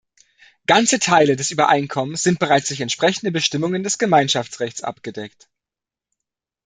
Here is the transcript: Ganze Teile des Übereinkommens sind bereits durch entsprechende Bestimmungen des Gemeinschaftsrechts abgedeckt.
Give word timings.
Ganze 0.65 0.97
Teile 0.97 1.35
des 1.35 1.51
Übereinkommens 1.51 2.23
sind 2.23 2.39
bereits 2.39 2.69
durch 2.69 2.81
entsprechende 2.81 3.31
Bestimmungen 3.31 3.83
des 3.83 3.99
Gemeinschaftsrechts 3.99 4.81
abgedeckt. 4.81 5.47